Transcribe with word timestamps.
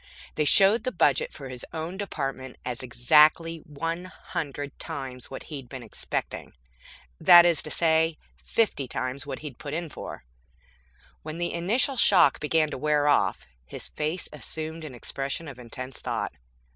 They 0.33 0.45
showed 0.45 0.83
the 0.83 0.91
budget 0.91 1.31
for 1.31 1.47
his 1.49 1.63
own 1.71 1.95
department 1.95 2.55
as 2.65 2.81
exactly 2.81 3.57
one 3.67 4.05
hundred 4.05 4.79
times 4.79 5.29
what 5.29 5.43
he'd 5.43 5.69
been 5.69 5.83
expecting. 5.83 6.53
That 7.19 7.45
is 7.45 7.61
to 7.61 7.69
say, 7.69 8.17
fifty 8.35 8.87
times 8.87 9.27
what 9.27 9.41
he'd 9.41 9.59
put 9.59 9.75
in 9.75 9.89
for. 9.91 10.25
When 11.21 11.37
the 11.37 11.53
initial 11.53 11.97
shock 11.97 12.39
began 12.39 12.71
to 12.71 12.79
wear 12.79 13.07
off, 13.07 13.45
his 13.63 13.89
face 13.89 14.27
assumed 14.33 14.83
an 14.85 14.95
expression 14.95 15.47
of 15.47 15.59
intense 15.59 15.99
thought. 15.99 16.31